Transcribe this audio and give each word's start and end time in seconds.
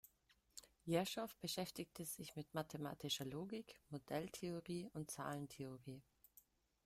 Jerschow 0.83 1.29
beschäftigte 1.37 2.05
sich 2.05 2.35
mit 2.35 2.55
mathematischer 2.55 3.23
Logik, 3.23 3.79
Modelltheorie 3.91 4.89
und 4.95 5.11
Zahlentheorie. 5.11 6.01